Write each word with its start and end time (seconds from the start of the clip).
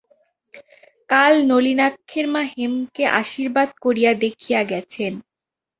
কাল 1.09 1.33
নলিনাক্ষের 1.47 2.25
মা 2.27 2.43
হেমকে 2.53 3.03
আশীর্বাদ 3.21 3.69
করিয়া 3.83 4.11
দেখিয়া 4.23 4.61
গেছেন। 4.63 5.13